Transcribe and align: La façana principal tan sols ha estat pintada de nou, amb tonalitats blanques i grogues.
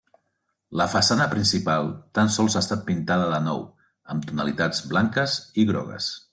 La 0.79 0.87
façana 0.93 1.27
principal 1.33 1.91
tan 2.19 2.33
sols 2.37 2.57
ha 2.57 2.63
estat 2.65 2.81
pintada 2.89 3.29
de 3.35 3.43
nou, 3.49 3.63
amb 4.15 4.29
tonalitats 4.31 4.83
blanques 4.95 5.41
i 5.65 5.71
grogues. 5.73 6.13